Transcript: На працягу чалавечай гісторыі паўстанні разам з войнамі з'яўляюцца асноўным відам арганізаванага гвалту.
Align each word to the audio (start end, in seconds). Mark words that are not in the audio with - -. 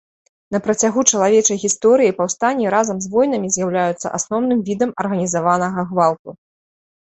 На 0.53 0.59
працягу 0.67 1.01
чалавечай 1.11 1.57
гісторыі 1.63 2.15
паўстанні 2.21 2.71
разам 2.75 2.97
з 3.03 3.11
войнамі 3.17 3.51
з'яўляюцца 3.57 4.07
асноўным 4.21 4.59
відам 4.71 4.97
арганізаванага 5.05 5.79
гвалту. 5.93 6.29